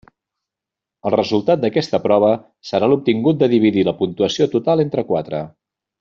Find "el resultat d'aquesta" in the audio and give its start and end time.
1.09-1.99